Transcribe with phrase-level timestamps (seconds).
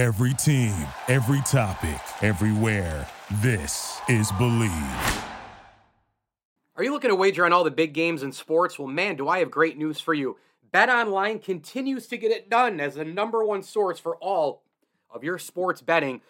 [0.00, 0.74] Every team,
[1.08, 3.06] every topic, everywhere.
[3.42, 5.24] This is Bleav.
[6.74, 8.78] Are you looking to wager on all the big games in sports?
[8.78, 10.38] Well, man, do I have great news for you.
[10.72, 14.62] Bet Online continues to get it done as the number one source for all
[15.10, 16.22] of your sports betting.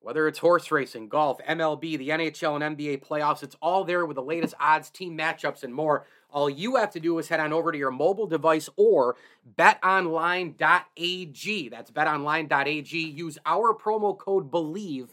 [0.00, 4.16] Whether it's horse racing, golf, MLB, the NHL, and NBA playoffs, it's all there with
[4.16, 6.04] the latest odds, team matchups, and more.
[6.34, 9.14] All you have to do is head on over to your mobile device or
[9.56, 10.58] betonline.ag.
[11.68, 12.98] That's betonline.ag.
[12.98, 15.10] Use our promo code BLEAV,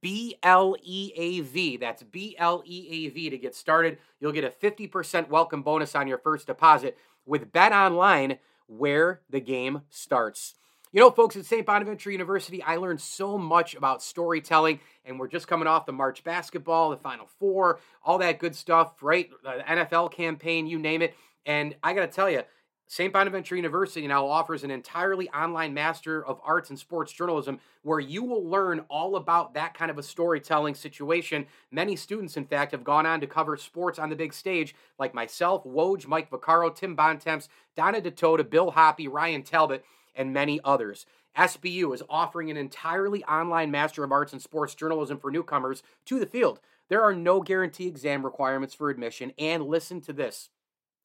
[0.00, 1.76] B L E A V.
[1.76, 3.98] That's B L E A V to get started.
[4.18, 9.82] You'll get a 50% welcome bonus on your first deposit with BetOnline, where the game
[9.88, 10.56] starts.
[10.92, 11.66] You know, folks, at St.
[11.66, 16.22] Bonaventure University, I learned so much about storytelling, and we're just coming off the March
[16.22, 19.28] basketball, the Final Four, all that good stuff, right?
[19.42, 21.14] The NFL campaign, you name it.
[21.44, 22.42] And I got to tell you,
[22.86, 23.12] St.
[23.12, 28.22] Bonaventure University now offers an entirely online Master of Arts in Sports Journalism where you
[28.22, 31.46] will learn all about that kind of a storytelling situation.
[31.72, 35.14] Many students, in fact, have gone on to cover sports on the big stage, like
[35.14, 39.84] myself, Woj, Mike Vaccaro, Tim Bontemps, Donna DeTota, Bill Hoppy, Ryan Talbot
[40.16, 41.06] and many others.
[41.36, 46.18] SBU is offering an entirely online Master of Arts in Sports Journalism for newcomers to
[46.18, 46.60] the field.
[46.88, 50.50] There are no guarantee exam requirements for admission, and listen to this.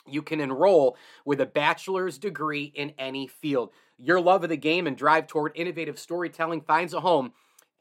[0.07, 3.71] You can enroll with a bachelor's degree in any field.
[3.97, 7.33] Your love of the game and drive toward innovative storytelling finds a home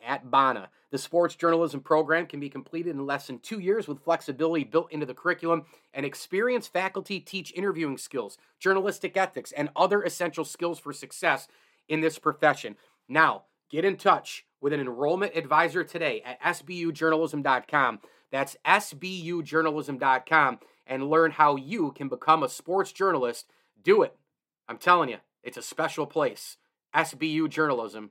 [0.05, 0.69] at Bona.
[0.91, 4.91] The sports journalism program can be completed in less than two years with flexibility built
[4.91, 10.79] into the curriculum, and experienced faculty teach interviewing skills, journalistic ethics, and other essential skills
[10.79, 11.47] for success
[11.89, 12.77] in this profession.
[13.09, 18.01] Now, get in touch with an enrollment advisor today at sbujournalism.com.
[18.31, 23.47] That's sbujournalism.com and learn how you can become a sports journalist.
[23.83, 24.17] Do it.
[24.69, 26.57] I'm telling you, it's a special place.
[26.95, 28.11] sbujournalism.com.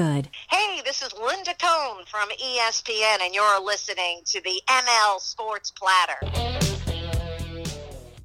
[0.01, 0.29] good.
[0.49, 6.17] Hey, this is Linda Cohn from ESPN, and you're listening to the ML Sports Platter.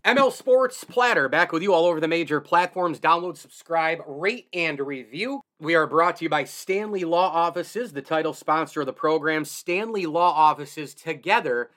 [0.02, 2.98] ML Sports Platter, back with you all over the major platforms.
[2.98, 5.42] Download, subscribe, rate, and review.
[5.60, 9.44] We are brought to you by Stanley Law Offices, the title sponsor of the program.
[9.44, 11.68] Stanley Law Offices together,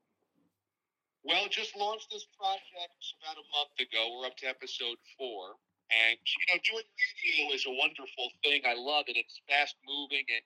[1.24, 4.20] Well, just launched this project about a month ago.
[4.20, 5.56] We're up to episode four.
[5.88, 8.60] And, you know, doing radio is a wonderful thing.
[8.68, 9.16] I love it.
[9.16, 10.44] It's fast moving and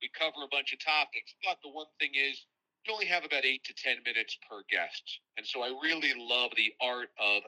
[0.00, 1.36] we cover a bunch of topics.
[1.44, 2.40] But the one thing is,
[2.88, 5.20] you only have about eight to 10 minutes per guest.
[5.36, 7.44] And so I really love the art of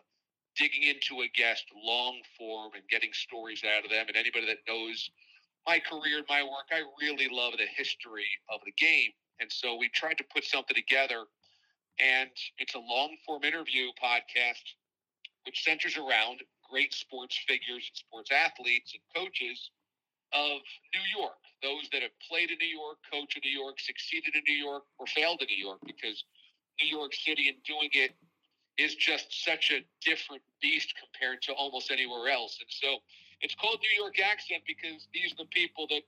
[0.58, 4.06] digging into a guest long form and getting stories out of them.
[4.08, 5.10] And anybody that knows
[5.66, 9.12] my career and my work, I really love the history of the game.
[9.40, 11.24] And so we tried to put something together
[12.00, 14.62] and it's a long form interview podcast
[15.44, 19.70] which centers around great sports figures and sports athletes and coaches
[20.32, 20.60] of
[20.92, 24.42] New York, those that have played in New York, coached in New York, succeeded in
[24.46, 26.22] New York, or failed in New York, because
[26.82, 28.12] New York City and doing it
[28.78, 32.58] is just such a different beast compared to almost anywhere else.
[32.62, 33.02] And so
[33.42, 36.02] it's called New York accent because these are the people that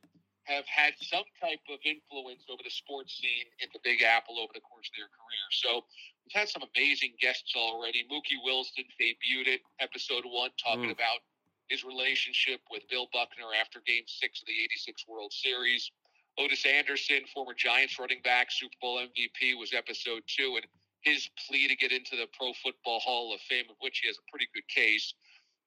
[0.45, 4.51] have had some type of influence over the sports scene in the Big Apple over
[4.55, 5.47] the course of their career.
[5.51, 5.85] So
[6.25, 8.07] we've had some amazing guests already.
[8.11, 10.97] Mookie Wilson debuted it, episode one, talking mm.
[10.97, 11.23] about
[11.69, 15.91] his relationship with Bill Buckner after game six of the 86 World Series.
[16.39, 20.67] Otis Anderson, former Giants running back, Super Bowl MVP, was episode two, and
[21.03, 24.17] his plea to get into the Pro Football Hall of Fame, of which he has
[24.17, 25.15] a pretty good case.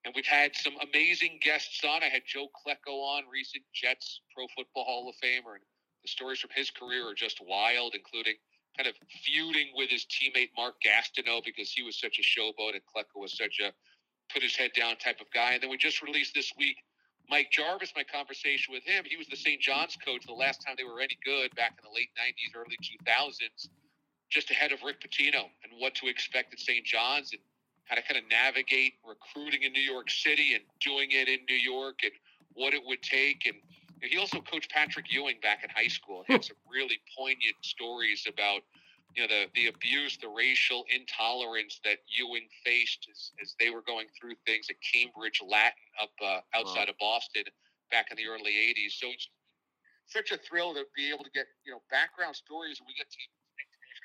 [0.05, 2.03] And we've had some amazing guests on.
[2.03, 5.63] I had Joe Klecko on, recent Jets Pro Football Hall of Famer, and
[6.03, 8.35] the stories from his career are just wild, including
[8.77, 12.81] kind of feuding with his teammate Mark Gastineau because he was such a showboat and
[12.83, 13.71] Klecko was such a
[14.33, 15.53] put his head down type of guy.
[15.53, 16.77] And then we just released this week
[17.29, 19.05] Mike Jarvis, my conversation with him.
[19.05, 19.61] He was the St.
[19.61, 22.77] John's coach the last time they were any good back in the late 90s, early
[22.83, 23.69] 2000s,
[24.33, 26.83] just ahead of Rick Pitino and what to expect at St.
[26.83, 27.41] John's and
[27.85, 31.61] how to kind of navigate recruiting in New York City and doing it in New
[31.61, 32.11] York and
[32.55, 33.45] what it would take.
[33.45, 33.57] And
[34.01, 36.23] he also coached Patrick Ewing back in high school.
[36.25, 38.61] He had some really poignant stories about
[39.15, 43.83] you know the the abuse, the racial intolerance that Ewing faced as, as they were
[43.85, 46.93] going through things at Cambridge Latin up uh, outside wow.
[46.93, 47.43] of Boston
[47.91, 48.97] back in the early '80s.
[48.97, 49.29] So it's
[50.07, 53.05] such a thrill to be able to get you know background stories, and we get
[53.11, 53.21] to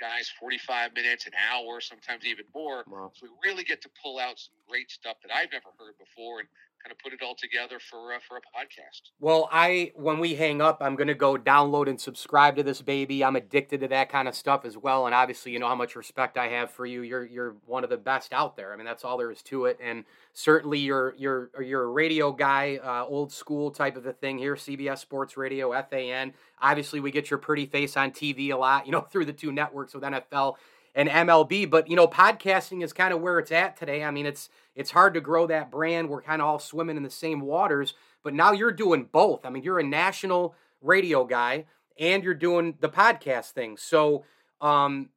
[0.01, 2.85] guys 45 minutes, an hour, sometimes even more.
[2.87, 3.13] Wow.
[3.15, 6.41] So we really get to pull out some great stuff that I've never heard before
[6.41, 6.49] and
[6.83, 9.11] kind of put it all together for uh, for a podcast.
[9.21, 12.83] Well, I when we hang up, I'm going to go download and subscribe to this
[12.83, 13.25] baby.
[13.25, 15.97] I'm addicted to that kind of stuff as well, and obviously, you know how much
[15.97, 17.03] respect I have for you.
[17.03, 18.73] You're you're one of the best out there.
[18.73, 22.33] I mean, that's all there is to it, and certainly you're you're you're a radio
[22.33, 24.55] guy, uh, old school type of a thing here.
[24.55, 26.33] CBS Sports Radio, FAN.
[26.61, 29.53] Obviously, we get your pretty face on TV a lot, you know, through the two
[29.53, 30.57] networks with NFL
[30.95, 31.69] and MLB.
[31.69, 34.05] But you know, podcasting is kind of where it's at today.
[34.05, 36.09] I mean, it's it's hard to grow that brand.
[36.09, 37.95] We're kind of all swimming in the same waters.
[38.23, 39.47] But now you're doing both.
[39.47, 41.67] I mean, you're a national radio guy
[41.99, 43.77] and you're doing the podcast thing.
[43.77, 44.25] So
[44.61, 45.11] um,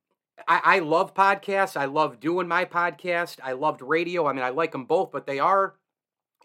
[0.48, 1.78] I, I love podcasts.
[1.78, 3.38] I love doing my podcast.
[3.44, 4.28] I loved radio.
[4.28, 5.76] I mean, I like them both, but they are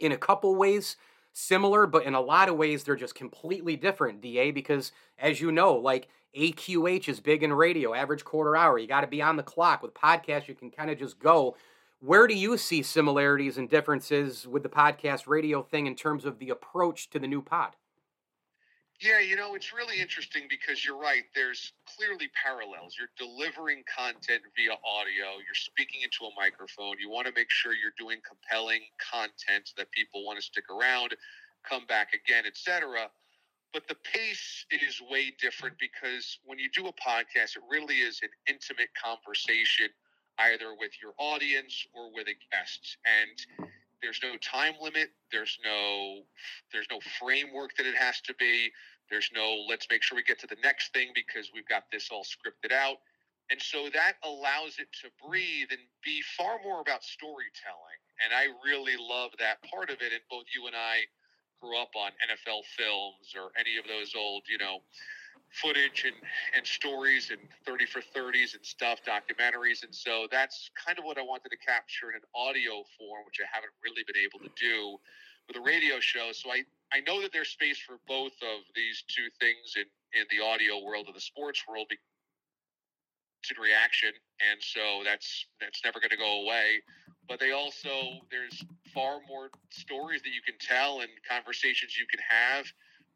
[0.00, 0.96] in a couple ways
[1.32, 5.52] similar, but in a lot of ways they're just completely different, DA, because as you
[5.52, 8.78] know, like AQH is big in radio, average quarter hour.
[8.78, 9.82] You got to be on the clock.
[9.82, 11.56] With podcasts, you can kind of just go.
[12.00, 16.38] Where do you see similarities and differences with the podcast radio thing in terms of
[16.38, 17.74] the approach to the new pod?
[19.00, 21.24] Yeah, you know, it's really interesting because you're right.
[21.34, 22.96] There's clearly parallels.
[22.98, 26.96] You're delivering content via audio, you're speaking into a microphone.
[26.98, 31.14] You want to make sure you're doing compelling content that people want to stick around,
[31.68, 33.10] come back again, etc
[33.72, 38.20] but the pace is way different because when you do a podcast, it really is
[38.22, 39.88] an intimate conversation,
[40.38, 42.96] either with your audience or with a guest.
[43.04, 43.70] And mm-hmm.
[44.02, 45.10] there's no time limit.
[45.30, 46.22] There's no
[46.72, 48.70] there's no framework that it has to be.
[49.10, 52.08] There's no let's make sure we get to the next thing because we've got this
[52.10, 52.96] all scripted out.
[53.50, 58.00] And so that allows it to breathe and be far more about storytelling.
[58.24, 60.12] And I really love that part of it.
[60.12, 61.06] And both you and I
[61.66, 64.78] grew up on NFL films or any of those old, you know,
[65.50, 66.14] footage and,
[66.54, 69.82] and stories and 30 for 30s and stuff, documentaries.
[69.82, 73.42] And so that's kind of what I wanted to capture in an audio form, which
[73.42, 74.98] I haven't really been able to do
[75.48, 76.30] with a radio show.
[76.30, 76.62] So I,
[76.94, 80.82] I know that there's space for both of these two things in, in the audio
[80.82, 81.86] world of the sports world
[83.54, 84.10] reaction.
[84.42, 86.82] And so that's, that's never going to go away.
[87.28, 88.62] But they also there's
[88.94, 92.66] far more stories that you can tell and conversations you can have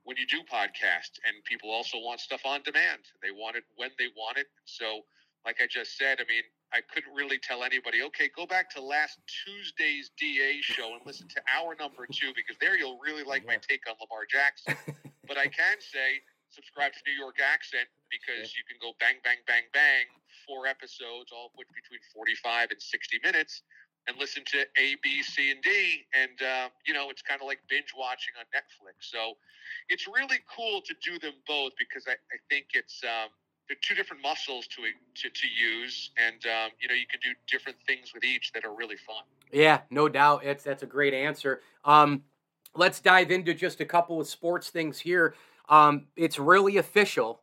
[0.02, 3.06] when you do podcast and people also want stuff on demand.
[3.22, 4.46] They want it when they want it.
[4.64, 5.02] So
[5.44, 8.80] like i just said i mean i couldn't really tell anybody okay go back to
[8.80, 13.46] last tuesday's da show and listen to hour number two because there you'll really like
[13.46, 14.76] my take on lamar jackson.
[15.30, 16.18] But i can say
[16.50, 20.10] subscribe to new york accent because you can go bang bang bang bang
[20.50, 23.62] four episodes all of which between 45 and 60 minutes
[24.08, 26.02] and listen to A, B, C, and D.
[26.10, 29.06] And, uh, you know, it's kind of like binge watching on Netflix.
[29.12, 29.38] So
[29.88, 33.30] it's really cool to do them both because I, I think it's, um,
[33.68, 36.10] they're two different muscles to, to, to use.
[36.16, 39.22] And, um, you know, you can do different things with each that are really fun.
[39.52, 40.44] Yeah, no doubt.
[40.44, 41.60] It's, that's a great answer.
[41.84, 42.24] Um,
[42.74, 45.34] let's dive into just a couple of sports things here.
[45.68, 47.42] Um, it's really official.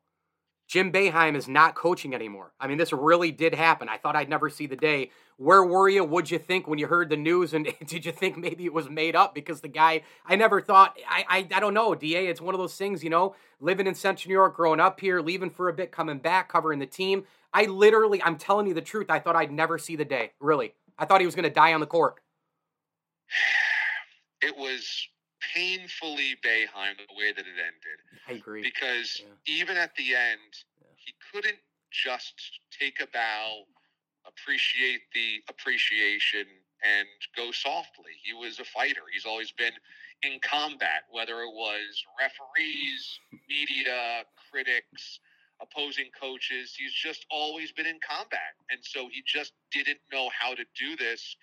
[0.67, 2.51] Jim Boeheim is not coaching anymore.
[2.59, 3.87] I mean, this really did happen.
[3.87, 5.11] I thought I'd never see the day.
[5.37, 6.03] Where were you?
[6.03, 7.53] What'd you think when you heard the news?
[7.53, 9.33] And did you think maybe it was made up?
[9.33, 12.59] Because the guy, I never thought, I, I, I don't know, DA, it's one of
[12.59, 15.73] those things, you know, living in Central New York, growing up here, leaving for a
[15.73, 17.23] bit, coming back, covering the team.
[17.53, 20.33] I literally, I'm telling you the truth, I thought I'd never see the day.
[20.41, 20.73] Really.
[20.99, 22.19] I thought he was going to die on the court.
[24.39, 25.07] It was
[25.57, 27.99] painfully Boeheim the way that it ended.
[28.27, 28.61] I agree.
[28.61, 29.33] Because Yeah.
[29.45, 30.87] even at the end, Yeah.
[30.97, 31.59] he couldn't
[31.89, 33.67] just take a bow,
[34.25, 38.13] appreciate the appreciation, and go softly.
[38.23, 39.07] He was a fighter.
[39.11, 39.73] He's always been
[40.21, 45.19] in combat, whether it was referees, media, critics,
[45.59, 46.75] opposing coaches.
[46.75, 48.53] He's just always been in combat.
[48.69, 51.35] And so he just didn't know how to do this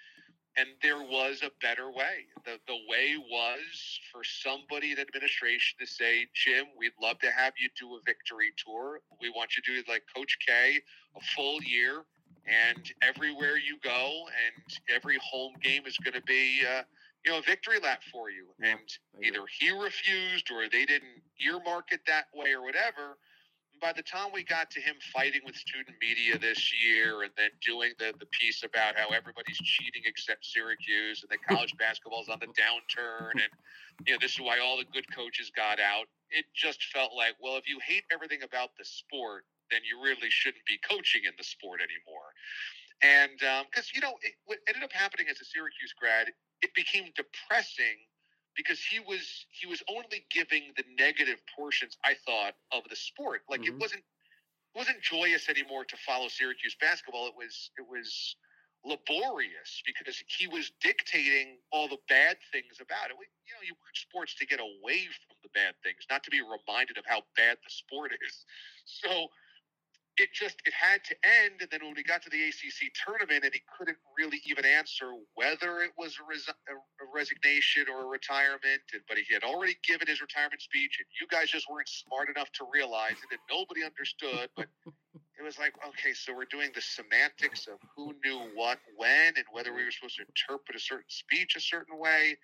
[0.56, 2.26] and there was a better way.
[2.44, 7.30] The the way was for somebody in the administration to say, Jim, we'd love to
[7.30, 9.00] have you do a victory tour.
[9.20, 10.80] We want you to do like Coach K,
[11.16, 12.04] a full year,
[12.46, 16.82] and everywhere you go, and every home game is going to be, uh,
[17.24, 18.46] you know, a victory lap for you.
[18.60, 23.18] Yeah, and either he refused or they didn't earmark it that way or whatever
[23.84, 27.52] by the time we got to him fighting with student media this year and then
[27.60, 32.40] doing the, the piece about how everybody's cheating except Syracuse and that college basketball's on
[32.40, 33.52] the downturn and
[34.08, 37.36] you know this is why all the good coaches got out it just felt like
[37.44, 41.32] well if you hate everything about the sport then you really shouldn't be coaching in
[41.36, 42.32] the sport anymore.
[43.02, 46.72] And um, because you know it, what ended up happening as a Syracuse grad it
[46.72, 48.00] became depressing
[48.56, 53.42] because he was he was only giving the negative portions I thought of the sport.
[53.48, 53.68] Like Mhm.
[53.68, 54.02] it wasn't
[54.74, 57.26] it wasn't joyous anymore to follow Syracuse basketball.
[57.28, 58.36] It was it was
[58.84, 63.16] laborious because he was dictating all the bad things about it.
[63.18, 66.30] We, you know, you watch sports to get away from the bad things, not to
[66.30, 68.44] be reminded of how bad the sport is.
[68.86, 69.28] So
[70.16, 73.44] it just it had to end and then when we got to the acc tournament
[73.44, 78.06] and he couldn't really even answer whether it was a, a a resignation or a
[78.06, 81.88] retirement and, but he had already given his retirement speech and you guys just weren't
[81.88, 84.66] smart enough to realize it and nobody understood but
[85.38, 89.46] it was like okay so we're doing the semantics of who knew what when and
[89.50, 92.36] whether we were supposed to interpret a certain speech a certain way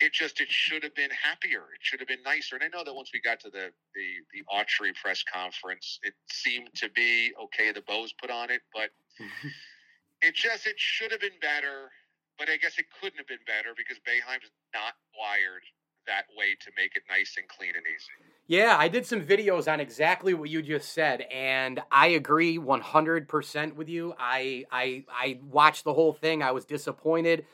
[0.00, 1.62] it just it should have been happier.
[1.74, 2.56] It should have been nicer.
[2.56, 6.14] And I know that once we got to the the the Autry press conference, it
[6.30, 7.72] seemed to be okay.
[7.72, 8.90] The bows put on it, but
[10.22, 11.90] it just it should have been better.
[12.38, 15.62] But I guess it couldn't have been better because Boeheim's not wired
[16.06, 18.32] that way to make it nice and clean and easy.
[18.46, 23.74] Yeah, I did some videos on exactly what you just said, and I agree 100%
[23.74, 24.14] with you.
[24.18, 26.42] I, I, I watched the whole thing.
[26.42, 27.44] I was disappointed.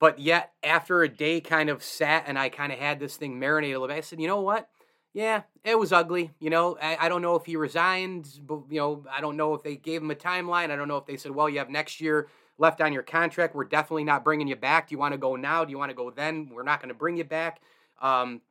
[0.00, 3.40] But yet, after a day kind of sat and I kind of had this thing
[3.40, 4.68] marinate a little bit, I said, you know what?
[5.12, 6.30] Yeah, it was ugly.
[6.38, 9.54] You know, I, I don't know if he resigned, but, you know, I don't know
[9.54, 10.70] if they gave him a timeline.
[10.70, 12.28] I don't know if they said, well, you have next year
[12.58, 13.54] left on your contract.
[13.54, 14.88] We're definitely not bringing you back.
[14.88, 15.64] Do you want to go now?
[15.64, 16.50] Do you want to go then?
[16.52, 17.60] We're not going to bring you back.
[18.00, 18.42] Um,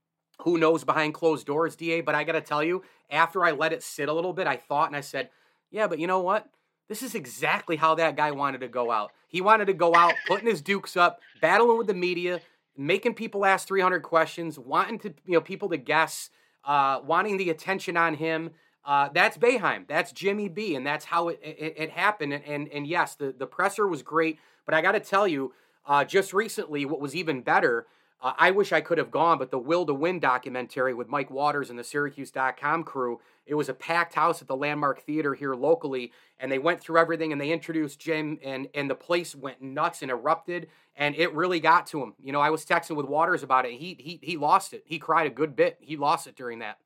[0.42, 2.02] who knows behind closed doors, DA?
[2.02, 4.58] But I got to tell you, after I let it sit a little bit, I
[4.58, 5.30] thought and I said,
[5.72, 6.48] yeah, but you know what?
[6.88, 9.12] This is exactly how that guy wanted to go out.
[9.28, 12.42] He wanted to go out, putting his dukes up, battling with the media,
[12.78, 16.30] making people ask 300 questions, wanting to, you know, people to guess,
[16.66, 18.52] uh, wanting the attention on him.
[18.86, 19.86] Uh, that's Boeheim.
[19.88, 22.34] That's Jimmy B, and that's how it it, it happened.
[22.34, 25.54] And, and and yes, the the presser was great, but I got to tell you,
[25.86, 27.86] uh, just recently, what was even better.
[28.22, 31.30] Uh, I wish I could have gone, but the Will to Win documentary with Mike
[31.30, 35.54] Waters and the Syracuse.com crew, it was a packed house at the Landmark Theater here
[35.54, 39.62] locally, and they went through everything and they introduced Jim, and, and the place went
[39.62, 42.16] nuts and erupted, and it really got to him.
[42.22, 43.74] You know, I was texting with Waters about it.
[43.74, 44.84] He, he, he lost it.
[44.86, 45.78] He cried a good bit.
[45.80, 46.80] He lost it during that.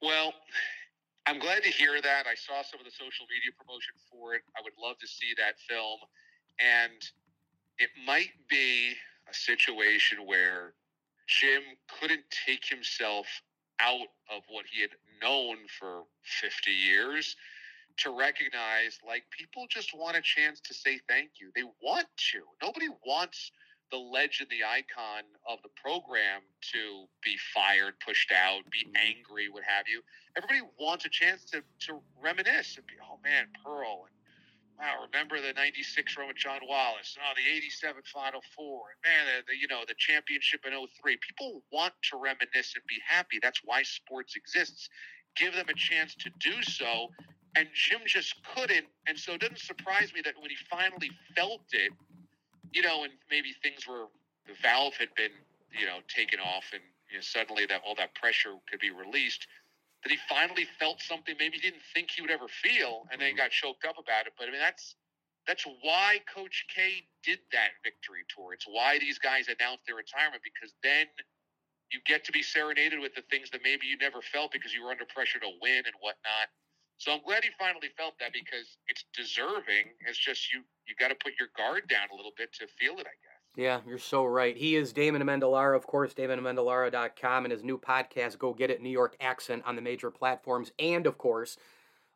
[0.00, 0.32] Well,
[1.26, 2.26] I'm glad to hear that.
[2.26, 4.42] I saw some of the social media promotion for it.
[4.56, 5.98] I would love to see that film.
[6.60, 7.02] And
[7.78, 8.94] it might be
[9.30, 10.74] a situation where
[11.26, 11.62] Jim
[12.00, 13.26] couldn't take himself
[13.80, 14.90] out of what he had
[15.22, 16.04] known for
[16.40, 17.36] 50 years
[17.98, 21.50] to recognize like people just want a chance to say thank you.
[21.54, 22.40] They want to.
[22.62, 23.50] Nobody wants
[23.90, 26.42] the legend, the icon of the program
[26.72, 29.16] to be fired, pushed out, be mm-hmm.
[29.16, 30.02] angry, what have you.
[30.36, 34.06] Everybody wants a chance to, to reminisce and be, oh man, Pearl.
[34.06, 34.17] And
[34.78, 37.16] wow, remember the 96 run with John Wallace.
[37.18, 38.94] Oh, the 87 Final Four.
[39.04, 41.18] Man, the, the, you know, the championship in 03.
[41.18, 43.38] People want to reminisce and be happy.
[43.42, 44.88] That's why sports exists.
[45.36, 47.10] Give them a chance to do so.
[47.56, 48.86] And Jim just couldn't.
[49.06, 51.92] And so it doesn't surprise me that when he finally felt it,
[52.72, 54.06] you know, and maybe things were
[54.46, 55.32] the valve had been,
[55.78, 59.46] you know, taken off, and you know, suddenly that all that pressure could be released.
[60.02, 63.28] That he finally felt something maybe he didn't think he would ever feel, and then
[63.28, 63.48] he mm-hmm.
[63.48, 64.32] got choked up about it.
[64.38, 64.94] But I mean, that's
[65.46, 68.52] that's why Coach K did that victory tour.
[68.52, 71.08] It's why these guys announced their retirement because then
[71.90, 74.84] you get to be serenaded with the things that maybe you never felt because you
[74.84, 76.52] were under pressure to win and whatnot.
[76.98, 79.94] So I'm glad he finally felt that because it's deserving.
[80.06, 82.94] It's just you you got to put your guard down a little bit to feel
[82.98, 83.27] it, I guess.
[83.58, 84.56] Yeah, you're so right.
[84.56, 88.88] He is Damon Amendolara, of course, DamonAmendolara.com, and his new podcast, Go Get It New
[88.88, 91.56] York Accent, on the major platforms, and of course,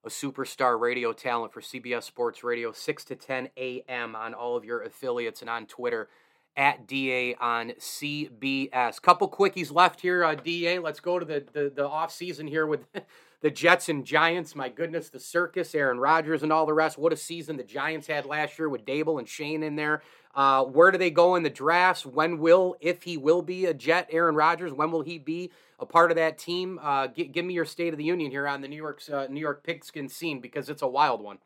[0.05, 4.15] a superstar radio talent for CBS Sports Radio, 6 to 10 a.m.
[4.15, 6.09] on all of your affiliates and on Twitter
[6.57, 9.03] at DA on CBS.
[9.03, 10.79] Couple quickies left here, uh, DA.
[10.79, 12.87] Let's go to the, the, the off season here with
[13.41, 14.55] the Jets and Giants.
[14.55, 16.99] My goodness, the circus, Aaron Rodgers, and all the rest.
[16.99, 20.03] What a season the Giants had last year with Daboll and Schoen in there.
[20.35, 22.07] Uh, where do they go in the drafts?
[22.07, 25.85] When will, if he will be a Jet, Aaron Rodgers, when will he be a
[25.85, 26.81] part of that team?
[26.83, 29.27] Uh, g- give me your State of the Union here on the New York uh,
[29.29, 31.39] New York pigskin scene because it's a wild one.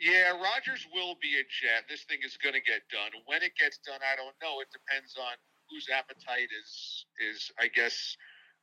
[0.00, 1.84] Yeah, Rodgers will be a Jet.
[1.88, 3.12] This thing is going to get done.
[3.26, 4.60] When it gets done, I don't know.
[4.60, 5.36] It depends on
[5.70, 8.16] whose appetite is is I guess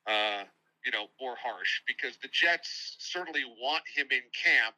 [0.08, 0.44] uh,
[0.84, 4.76] you know more harsh because the Jets certainly want him in camp,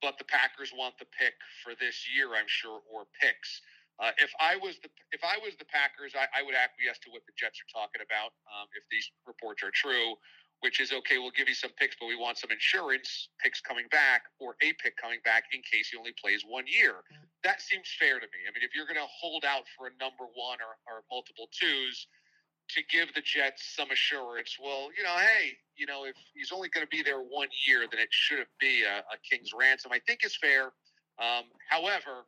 [0.00, 3.62] but the Packers want the pick for this year, I'm sure, or picks.
[4.00, 7.12] Uh, if I was the if I was the Packers, I, I would acquiesce to
[7.12, 8.32] what the Jets are talking about.
[8.48, 10.16] Um, if these reports are true,
[10.64, 13.84] which is okay, we'll give you some picks, but we want some insurance picks coming
[13.92, 17.04] back or a pick coming back in case he only plays one year.
[17.44, 18.40] That seems fair to me.
[18.48, 21.52] I mean, if you're going to hold out for a number one or, or multiple
[21.52, 22.08] twos
[22.76, 26.68] to give the Jets some assurance, well, you know, hey, you know, if he's only
[26.68, 29.92] going to be there one year, then it shouldn't be a, a king's ransom.
[29.92, 30.72] I think is fair.
[31.20, 32.24] Um, however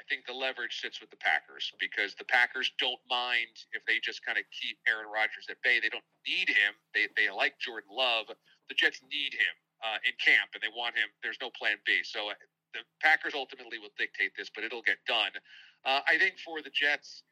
[0.00, 4.00] I think the leverage sits with the Packers because the Packers don't mind if they
[4.00, 5.76] just kind of keep Aaron Rodgers at bay.
[5.76, 6.72] They don't need him.
[6.96, 8.32] They, they like Jordan Love.
[8.32, 9.54] The Jets need him
[9.84, 11.12] uh, in camp and they want him.
[11.20, 12.00] There's no plan B.
[12.00, 12.40] So uh,
[12.72, 15.36] the Packers ultimately will dictate this, but it'll get done.
[15.84, 17.28] Uh, I think for the Jets,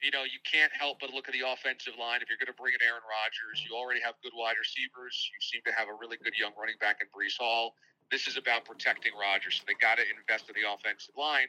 [0.00, 2.24] you know, you can't help but look at the offensive line.
[2.24, 5.12] If you're going to bring in Aaron Rodgers, you already have good wide receivers.
[5.12, 7.76] You seem to have a really good young running back in Breece Hall.
[8.08, 11.48] This is about protecting Rodgers, so they got to invest in the offensive line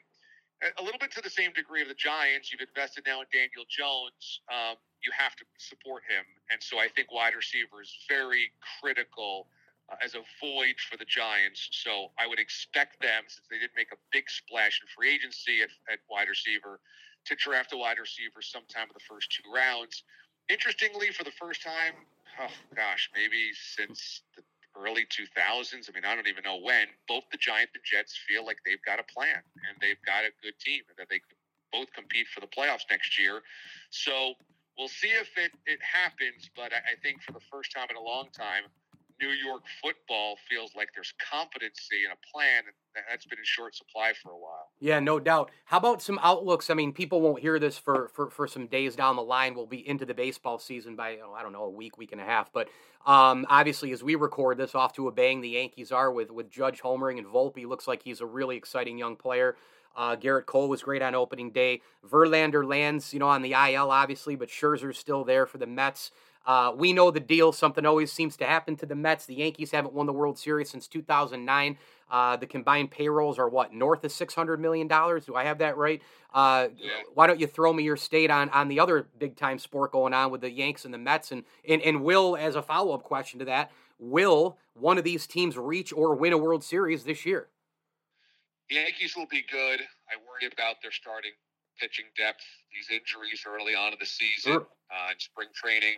[0.62, 2.52] a little bit to the same degree of the Giants.
[2.52, 4.41] You've invested now in Daniel Jones.
[4.50, 8.50] Um, you have to support him, and so I think wide receiver is very
[8.82, 9.48] critical
[9.89, 11.70] uh, as a void for the Giants.
[11.72, 15.62] So I would expect them, since they did make a big splash in free agency
[15.62, 16.80] at, at wide receiver,
[17.26, 20.04] to draft a wide receiver sometime in the first two rounds.
[20.50, 21.93] Interestingly, for the first time,
[22.41, 24.41] oh gosh, maybe since the
[24.78, 25.90] early 2000s.
[25.90, 26.88] I mean, I don't even know when.
[27.08, 30.32] Both the Giants and Jets feel like they've got a plan and they've got a
[30.42, 31.38] good team and that they could
[31.72, 33.42] both compete for the playoffs next year.
[33.90, 34.34] So
[34.78, 36.50] we'll see if it, it happens.
[36.56, 38.70] But I, I think for the first time in a long time,
[39.21, 42.63] New York football feels like there's competency and a plan
[43.10, 44.69] that's been in short supply for a while.
[44.80, 45.51] Yeah, no doubt.
[45.65, 46.69] How about some outlooks?
[46.69, 49.56] I mean, people won't hear this for for, for some days down the line.
[49.56, 52.21] We'll be into the baseball season by oh, I don't know a week, week and
[52.21, 52.51] a half.
[52.51, 52.69] But
[53.06, 56.49] um, obviously, as we record this, off to a bang the Yankees are with with
[56.49, 57.67] Judge homering and Volpe.
[57.67, 59.56] Looks like he's a really exciting young player.
[59.95, 61.82] Uh, Gerrit Cole was great on opening day.
[62.08, 66.12] Verlander lands, you know, on the IL, obviously, but Scherzer's still there for the Mets.
[66.47, 67.51] Uh, we know the deal.
[67.51, 69.25] Something always seems to happen to the Mets.
[69.25, 71.77] The Yankees haven't won the World Series since 2009.
[72.10, 75.25] Uh, the combined payrolls are what north of 600 million dollars.
[75.25, 76.01] Do I have that right?
[76.33, 76.91] Uh, yeah.
[77.13, 80.13] Why don't you throw me your state on on the other big time sport going
[80.13, 81.33] on with the Yanks and the Mets?
[81.33, 85.27] And and, and will as a follow up question to that, will one of these
[85.27, 87.49] teams reach or win a World Series this year?
[88.69, 89.81] The Yankees will be good.
[89.81, 91.31] I worry about their starting
[91.77, 92.43] pitching depth.
[92.73, 94.67] These injuries early on in the season sure.
[94.89, 95.97] uh, in spring training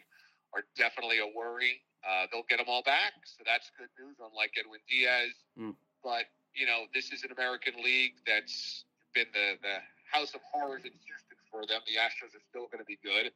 [0.54, 1.82] are definitely a worry.
[2.04, 4.16] Uh, they'll get them all back, so that's good news.
[4.24, 5.76] Unlike Edwin Diaz, mm.
[6.04, 10.88] but you know this is an American League that's been the the house of horrors
[10.88, 11.84] in Houston for them.
[11.86, 13.36] The Astros are still going to be good,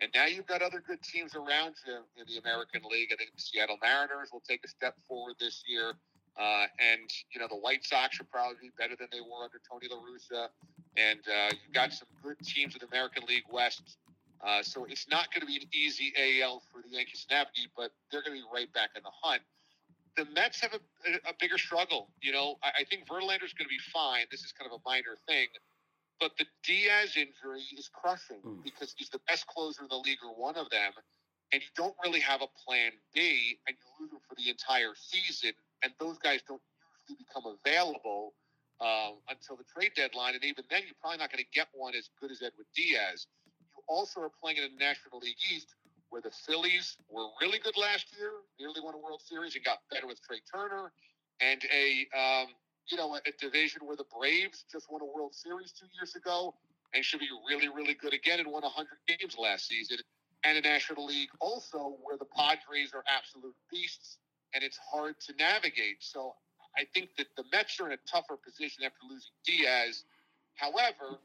[0.00, 3.12] and now you've got other good teams around you in the American League.
[3.12, 5.92] I think the Seattle Mariners will take a step forward this year.
[6.38, 9.90] Uh, and you know the White Sox are probably better than they were under Tony
[9.90, 10.48] La Russa,
[10.96, 13.98] and uh, you've got some good teams in the American League West
[14.40, 17.70] uh, so it's not going to be an easy AL for the Yankees to navigate,
[17.76, 19.42] but they're going to be right back in the hunt.
[20.16, 20.80] The Mets have a,
[21.28, 22.10] a, bigger struggle.
[22.20, 24.26] You know, I, I think Verlander's going to be fine.
[24.30, 25.48] This is kind of a minor thing,
[26.20, 28.62] but the Diaz injury is crushing mm.
[28.62, 30.92] because he's the best closer in the league or one of them,
[31.52, 34.94] and you don't really have a plan B, and you lose him for the entire
[34.94, 36.62] season, and those guys don't
[37.06, 38.34] usually become available
[38.80, 41.94] um, until the trade deadline, and even then, you're probably not going to get one
[41.94, 43.26] as good as Edwin Diaz
[43.88, 45.74] also are playing in the National League East,
[46.10, 49.78] where the Phillies were really good last year, nearly won a World Series and got
[49.90, 50.92] better with Trea Turner,
[51.40, 52.48] and a um,
[52.90, 56.14] you know a, a division where the Braves just won a World Series two years
[56.16, 56.54] ago
[56.94, 59.98] and should be really really good again and won 100 games last season,
[60.44, 64.18] and a National League also where the Padres are absolute beasts
[64.54, 65.98] and it's hard to navigate.
[66.00, 66.34] So
[66.76, 70.04] I think that the Mets are in a tougher position after losing Diaz.
[70.54, 71.18] However,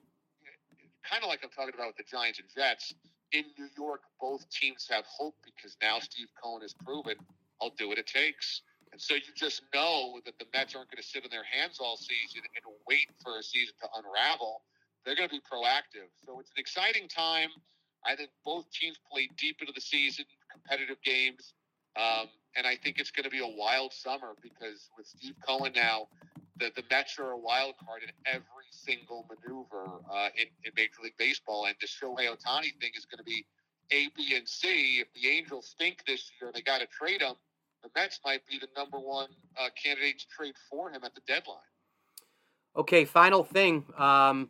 [1.13, 2.93] kind of like I'm talking about with the Giants and Jets,
[3.33, 7.15] in New York, both teams have hope because now Steve Cohen has proven
[7.61, 8.61] I'll do what it takes.
[8.91, 11.77] And so you just know that the Mets aren't going to sit on their hands
[11.79, 14.61] all season and wait for a season to unravel.
[15.05, 16.09] They're going to be proactive.
[16.25, 17.49] So it's an exciting time.
[18.05, 21.53] I think both teams play deep into the season, competitive games.
[21.95, 25.73] Um, and I think it's going to be a wild summer because with Steve Cohen
[25.75, 26.07] now,
[26.57, 31.01] the, the Mets are a wild card in every single maneuver uh, in, in Major
[31.03, 31.65] League Baseball.
[31.65, 33.45] And the Shohei Ohtani thing is going to be
[33.91, 34.99] A, B, and C.
[34.99, 37.35] If the Angels stink this year they got to trade him,
[37.81, 39.27] the Mets might be the number one
[39.59, 41.57] uh, candidate to trade for him at the deadline.
[42.75, 43.85] Okay, final thing.
[43.97, 44.49] Um,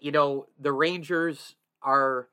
[0.00, 2.28] you know, the Rangers are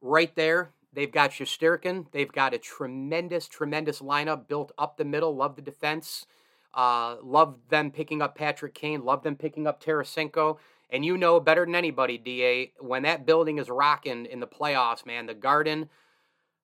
[0.00, 0.72] right there.
[0.92, 2.06] They've got Shesterkin.
[2.12, 5.34] They've got a tremendous, tremendous lineup built up the middle.
[5.34, 6.26] Love the defense.
[6.74, 9.04] Uh, love them picking up Patrick Kane.
[9.04, 10.58] Love them picking up Tarasenko.
[10.90, 15.06] And you know better than anybody, DA, when that building is rocking in the playoffs,
[15.06, 15.88] man, the Garden,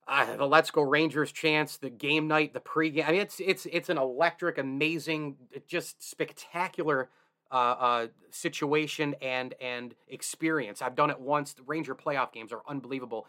[0.06, 3.08] uh, the Let's Go Rangers chance, the game night, the pregame.
[3.08, 7.08] I mean, it's it's it's an electric, amazing, just spectacular
[7.50, 10.82] uh, uh, situation and and experience.
[10.82, 11.54] I've done it once.
[11.54, 13.26] The Ranger playoff games are unbelievable.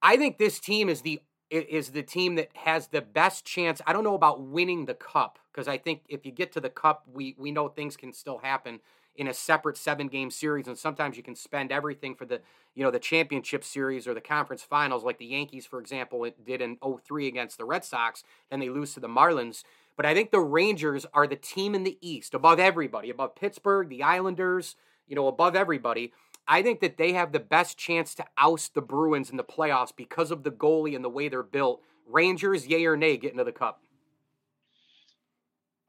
[0.00, 1.20] I think this team is the
[1.52, 3.80] is the team that has the best chance.
[3.86, 6.70] I don't know about winning the cup because I think if you get to the
[6.70, 8.80] cup, we we know things can still happen
[9.14, 12.40] in a separate seven game series, and sometimes you can spend everything for the
[12.74, 16.44] you know the championship series or the conference finals, like the Yankees, for example, it
[16.44, 19.62] did in 03 against the Red Sox, and they lose to the Marlins.
[19.94, 23.90] But I think the Rangers are the team in the East above everybody, above Pittsburgh,
[23.90, 24.74] the Islanders,
[25.06, 26.12] you know, above everybody
[26.48, 29.94] I think that they have the best chance to oust the Bruins in the playoffs
[29.94, 31.82] because of the goalie and the way they're built.
[32.06, 33.82] Rangers, yay or nay, get into the cup.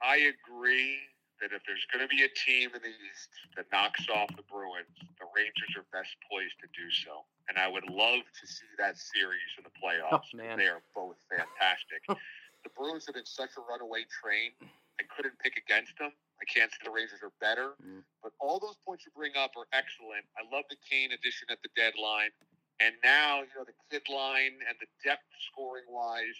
[0.02, 1.00] I agree
[1.42, 4.48] that if there's going to be a team in the East that knocks off the
[4.48, 7.28] Bruins, the Rangers are best poised to do so.
[7.50, 10.32] And I would love to see that series in the oh, playoffs.
[10.36, 10.56] Oh.
[10.56, 12.04] They are both fantastic.
[12.64, 14.56] the Bruins have been such a runaway train.
[15.00, 16.14] I couldn't pick against them.
[16.42, 18.04] I can't say the Rangers are better, mm.
[18.22, 20.28] but all those points you bring up are excellent.
[20.36, 22.36] I love the Kane addition at the deadline.
[22.82, 26.36] And now, you know, the kid line and the depth scoring wise,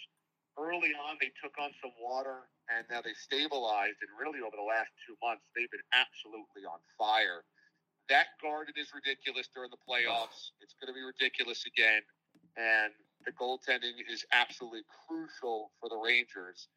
[0.58, 4.02] early on they took on some water and now they stabilized.
[4.02, 7.46] And really, over the last two months, they've been absolutely on fire.
[8.12, 10.52] That garden is ridiculous during the playoffs.
[10.60, 12.04] It's going to be ridiculous again.
[12.60, 12.92] And
[13.24, 16.68] the goaltending is absolutely crucial for the Rangers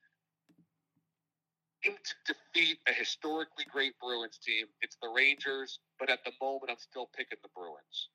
[1.83, 4.65] to defeat a historically great Bruins team.
[4.81, 8.09] It's the Rangers, but at the moment, I'm still picking the Bruins.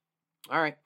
[0.51, 0.77] All right.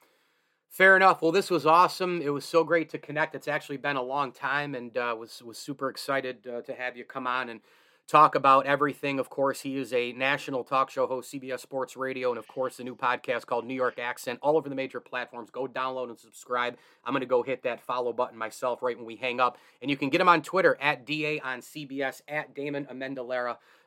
[0.71, 1.23] Fair enough.
[1.23, 2.21] Well, this was awesome.
[2.21, 3.35] It was so great to connect.
[3.35, 6.97] It's actually been a long time, and uh, was was super excited uh, to have
[6.97, 7.61] you come on and
[8.07, 9.19] talk about everything.
[9.19, 12.77] Of course, he is a national talk show host, CBS Sports Radio, and of course,
[12.77, 15.51] the new podcast called New York Accent, all over the major platforms.
[15.51, 16.77] Go download and subscribe.
[17.05, 19.59] I'm going to go hit that follow button myself right when we hang up.
[19.83, 22.87] And you can get him on Twitter at DA on CBS, at Damon.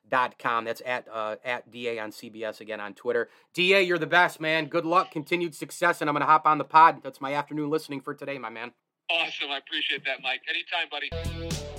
[0.10, 0.66] Dot com.
[0.66, 3.30] That's at uh, at DA on CBS again on Twitter.
[3.54, 4.66] DA, you're the best, man.
[4.66, 7.04] Good luck, continued success, and I'm gonna hop on the pod.
[7.04, 8.72] That's my afternoon listening for today, my man.
[9.12, 9.52] Awesome.
[9.52, 10.42] I appreciate that, Mike.
[10.50, 11.79] Anytime, buddy.